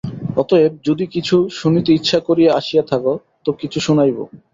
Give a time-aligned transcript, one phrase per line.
[0.37, 3.03] অতএব যদি কিছু শুনিতে ইচ্ছা করিয়া আসিয়া থাক
[3.45, 4.17] তো কিছু শুনাইব।